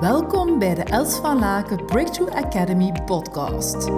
[0.00, 3.90] Welkom bij de Els van Laken Breakthrough Academy podcast.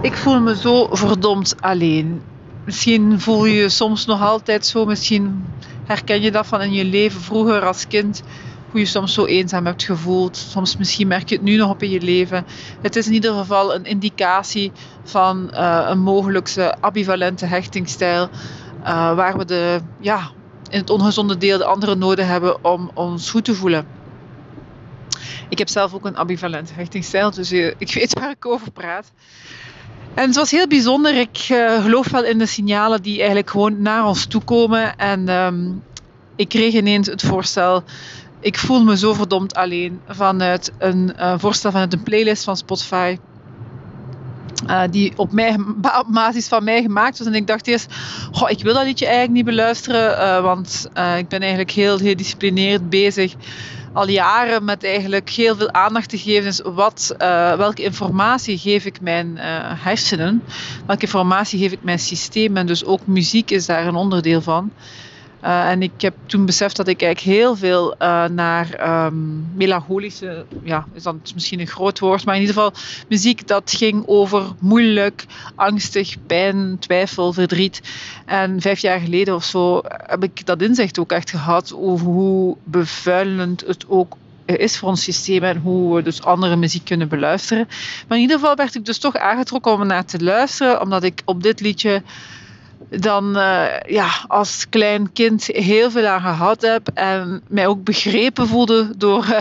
[0.00, 2.22] Ik voel me zo verdomd alleen.
[2.64, 5.44] Misschien voel je je soms nog altijd zo, misschien
[5.84, 8.22] herken je dat van in je leven vroeger als kind,
[8.70, 10.36] hoe je soms zo eenzaam hebt gevoeld.
[10.36, 12.46] Soms misschien merk je het nu nog op in je leven.
[12.80, 14.72] Het is in ieder geval een indicatie
[15.04, 18.28] van uh, een mogelijkse ambivalente hechtingsstijl,
[18.80, 20.30] uh, waar we de, ja,
[20.70, 23.86] in het ongezonde deel de andere noden hebben om ons goed te voelen.
[25.48, 29.12] Ik heb zelf ook een ambivalente hechtingsstijl, dus uh, ik weet waar ik over praat.
[30.14, 31.14] En het was heel bijzonder.
[31.14, 34.96] Ik uh, geloof wel in de signalen die eigenlijk gewoon naar ons toe komen.
[34.96, 35.82] En um,
[36.36, 37.82] ik kreeg ineens het voorstel.
[38.40, 43.16] Ik voel me zo verdomd alleen vanuit een uh, voorstel vanuit een playlist van Spotify.
[44.68, 45.58] Uh, die op, mij,
[45.98, 47.26] op basis van mij gemaakt was.
[47.26, 47.94] En ik dacht eerst,
[48.32, 50.42] goh, ik wil dat liedje eigenlijk niet beluisteren.
[50.42, 53.34] want ik ben eigenlijk heel gedisciplineerd bezig
[53.92, 57.14] al jaren met eigenlijk heel veel aandacht te geven is wat,
[57.56, 59.36] welke informatie geef ik mijn
[59.76, 60.42] hersenen,
[60.86, 64.72] welke informatie geef ik mijn systeem en dus ook muziek is daar een onderdeel van.
[65.44, 70.44] Uh, en ik heb toen beseft dat ik eigenlijk heel veel uh, naar um, melancholische,
[70.62, 72.72] ja, is dan misschien een groot woord, maar in ieder geval
[73.08, 77.80] muziek dat ging over moeilijk, angstig, pijn, twijfel, verdriet.
[78.24, 82.56] En vijf jaar geleden of zo heb ik dat inzicht ook echt gehad over hoe
[82.64, 84.16] bevuilend het ook
[84.56, 87.68] is voor ons systeem en hoe we dus andere muziek kunnen beluisteren.
[88.08, 91.22] Maar in ieder geval werd ik dus toch aangetrokken om naar te luisteren, omdat ik
[91.24, 92.02] op dit liedje
[92.90, 98.46] dan uh, ja, als klein kind heel veel aan gehad heb en mij ook begrepen
[98.46, 99.38] voelde door uh,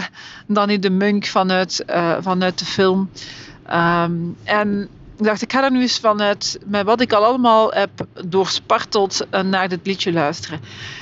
[0.47, 3.09] Danny de Munk vanuit, uh, vanuit de film.
[3.73, 7.71] Um, en ik dacht, ik ga er nu eens vanuit, met wat ik al allemaal
[7.71, 7.89] heb
[8.25, 10.59] doorsparteld, naar dit liedje luisteren.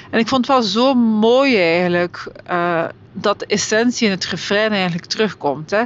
[0.10, 2.32] En ik vond het wel zo mooi eigenlijk,
[3.14, 5.72] dat de essentie in het refrein eigenlijk terugkomt.
[5.72, 5.84] Hè.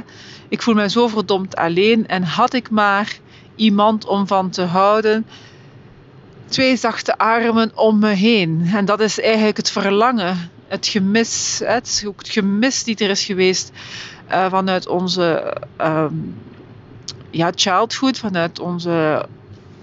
[0.48, 3.18] Ik voel mij zo verdomd alleen en had ik maar
[3.56, 5.26] iemand om van te houden
[6.50, 8.70] twee zachte armen om me heen.
[8.74, 13.24] En dat is eigenlijk het verlangen, het gemis, het, ook het gemis die er is
[13.24, 13.72] geweest
[14.30, 16.34] uh, vanuit onze um,
[17.30, 19.26] ja, childhood, vanuit onze,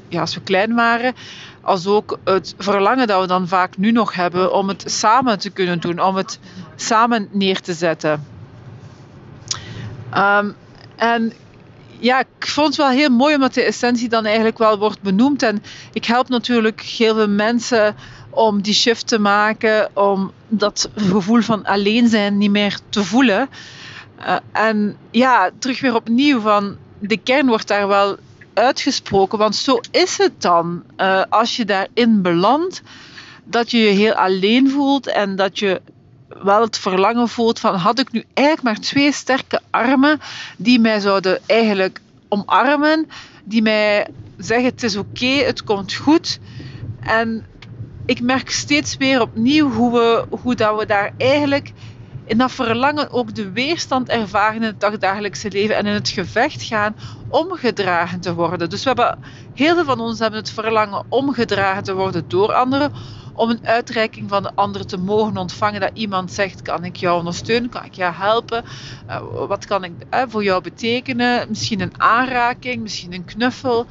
[0.08, 1.14] ja, als we klein waren.
[1.62, 5.50] Als ook het verlangen dat we dan vaak nu nog hebben om het samen te
[5.50, 6.40] kunnen doen, om het
[6.76, 8.26] samen neer te zetten.
[10.16, 10.56] Um,
[10.96, 11.34] en
[12.00, 15.44] ja, ik vond het wel heel mooi omdat de essentie dan eigenlijk wel wordt benoemd.
[15.44, 15.64] En
[15.94, 17.96] ik help natuurlijk heel veel mensen
[18.30, 23.50] om die shift te maken, om dat gevoel van alleen zijn niet meer te voelen.
[24.20, 28.18] Uh, en ja, terug weer opnieuw van de kern wordt daar wel
[28.54, 32.82] uitgesproken, want zo is het dan uh, als je daarin belandt,
[33.44, 35.82] dat je je heel alleen voelt en dat je
[36.44, 40.20] wel het verlangen voelt van had ik nu eigenlijk maar twee sterke armen
[40.58, 43.10] die mij zouden eigenlijk omarmen,
[43.44, 46.40] die mij zeggen het is oké, het komt goed.
[47.00, 47.46] En
[48.06, 51.74] ik merk steeds weer opnieuw hoe, we, hoe dat we daar eigenlijk
[52.26, 56.64] in dat verlangen ook de weerstand ervaren in het dagdagelijkse leven en in het gevecht
[56.64, 56.96] gaan
[57.30, 58.70] omgedragen te worden.
[58.70, 59.20] Dus we hebben,
[59.54, 62.92] heel veel van ons hebben het verlangen omgedragen te worden door anderen,
[63.38, 65.82] om een uitreiking van de ander te mogen ontvangen.
[65.82, 67.70] Dat iemand zegt, kan ik jou ondersteunen?
[67.70, 68.64] Kan ik jou helpen?
[69.08, 71.46] Uh, wat kan ik uh, voor jou betekenen?
[71.50, 73.86] Misschien een aanraking, misschien een knuffel.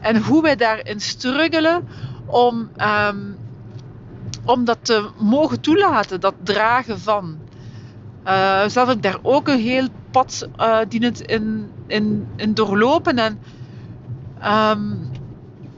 [0.00, 1.88] En hoe wij daarin struggelen
[2.26, 2.70] om,
[3.08, 3.36] um,
[4.44, 7.38] om dat te mogen toelaten, dat dragen van.
[8.26, 13.18] Uh, zelf heb ik daar ook een heel pad uh, dienend in, in, in doorlopen.
[13.18, 13.38] En
[14.44, 15.11] um,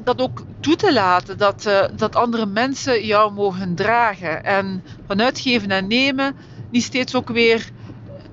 [0.05, 4.45] dat ook toe te laten, dat, uh, dat andere mensen jou mogen dragen.
[4.45, 6.37] En vanuit geven en nemen,
[6.71, 7.71] niet steeds ook weer,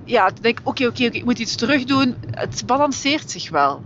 [0.04, 2.16] ja, te denken, oké, oké, ik moet iets terug doen.
[2.30, 3.82] Het balanceert zich wel.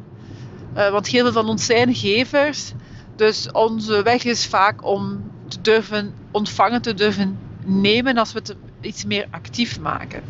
[0.76, 2.72] Uh, want heel veel van ons zijn gevers.
[3.16, 8.56] Dus onze weg is vaak om te durven ontvangen, te durven nemen als we het
[8.80, 10.22] iets meer actief maken.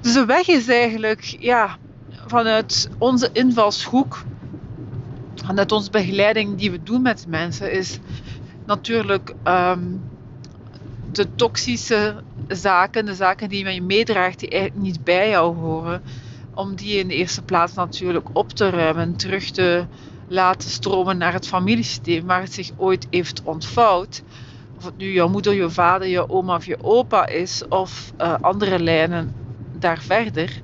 [0.00, 1.76] Dus de weg is eigenlijk ja,
[2.26, 4.22] vanuit onze invalshoek
[5.44, 7.98] vanuit onze begeleiding die we doen met mensen is
[8.66, 10.02] natuurlijk um,
[11.12, 16.02] de toxische zaken, de zaken die je meedraagt, die eigenlijk niet bij jou horen,
[16.54, 19.84] om die in de eerste plaats natuurlijk op te ruimen, terug te
[20.28, 24.22] laten stromen naar het familiesysteem waar het zich ooit heeft ontvouwd.
[24.76, 28.34] Of het nu jouw moeder, je vader, je oma of je opa is, of uh,
[28.40, 29.34] andere lijnen
[29.78, 30.60] daar verder.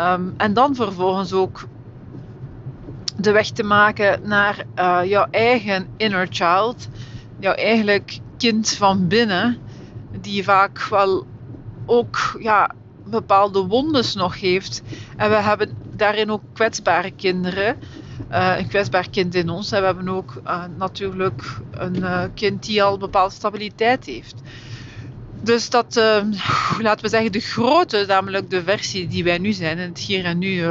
[0.00, 1.66] Um, en dan vervolgens ook
[3.20, 6.88] de weg te maken naar uh, jouw eigen inner child,
[7.38, 9.58] jouw eigenlijk kind van binnen,
[10.20, 11.26] die vaak wel
[11.86, 12.70] ook ja,
[13.04, 14.82] bepaalde wondes nog heeft.
[15.16, 17.76] En we hebben daarin ook kwetsbare kinderen.
[18.30, 19.72] Uh, een kwetsbaar kind in ons.
[19.72, 22.04] En we hebben ook uh, natuurlijk een
[22.34, 24.34] kind die al bepaalde stabiliteit heeft.
[25.42, 25.94] Dus dat,
[26.78, 30.24] laten we zeggen, de grote, namelijk de versie die wij nu zijn, en het hier
[30.24, 30.64] en nu,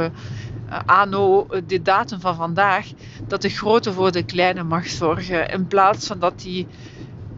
[0.84, 2.92] anno de datum van vandaag,
[3.26, 5.48] dat de grote voor de kleine mag zorgen.
[5.48, 6.68] In plaats van dat die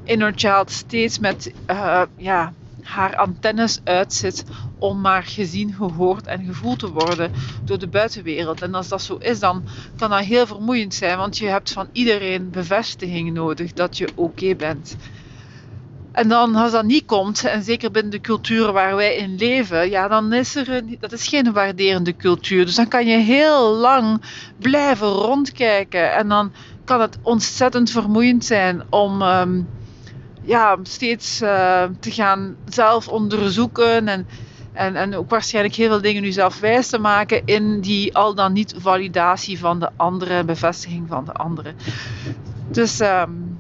[0.05, 1.55] inner child steeds met
[2.17, 4.45] ja, haar antennes uitzet
[4.79, 7.31] om maar gezien, gehoord en gevoeld te worden
[7.65, 8.63] door de buitenwereld.
[8.63, 9.67] En als dat zo is, dan
[9.97, 14.55] kan dat heel vermoeiend zijn, want je hebt van iedereen bevestiging nodig dat je oké
[14.55, 14.97] bent.
[16.21, 19.91] En dan als dat niet komt, en zeker binnen de cultuur waar wij in leven,
[19.91, 22.67] ja, dan is er een, dat is geen waarderende cultuur.
[22.67, 24.23] Dus dan kan je heel lang
[24.59, 26.53] blijven rondkijken en dan
[26.85, 29.69] kan het ontzettend vermoeiend zijn om um,
[30.43, 34.27] ja, steeds uh, te gaan zelf onderzoeken en
[34.73, 38.35] en, en ook waarschijnlijk heel veel dingen nu zelf wijs te maken in die al
[38.35, 41.73] dan niet validatie van de andere, bevestiging van de andere.
[42.71, 43.59] Dus um,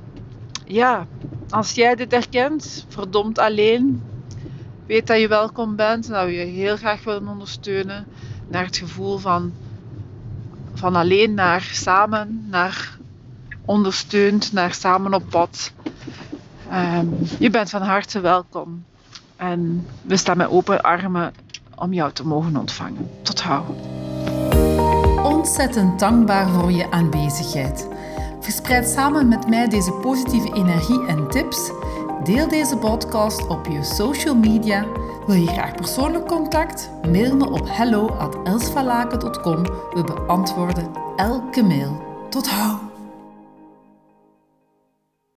[0.64, 1.06] ja,
[1.50, 4.02] als jij dit herkent, verdomd alleen,
[4.86, 8.06] weet dat je welkom bent en dat we je heel graag willen ondersteunen
[8.48, 9.52] naar het gevoel van,
[10.74, 12.98] van alleen naar samen, naar
[13.64, 15.72] ondersteund, naar samen op pad.
[16.72, 18.84] Um, je bent van harte welkom.
[19.36, 21.32] En we staan met open armen
[21.74, 23.10] om jou te mogen ontvangen.
[23.22, 23.64] Tot gauw.
[25.22, 27.88] Ontzettend dankbaar voor je aanwezigheid.
[28.50, 31.70] Verspreid samen met mij deze positieve energie en tips.
[32.24, 34.86] Deel deze podcast op je social media.
[35.26, 36.90] Wil je graag persoonlijk contact?
[37.08, 39.62] Mail me op hello@elsvalaken.com.
[39.62, 42.02] We beantwoorden elke mail.
[42.30, 42.89] Tot hou!